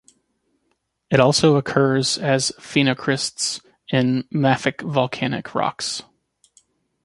It 1.11 1.19
also 1.19 1.57
occurs 1.57 2.17
as 2.17 2.51
phenocrysts 2.59 3.63
in 3.89 4.23
mafic 4.33 4.81
volcanic 4.81 5.53
rocks. 5.53 6.01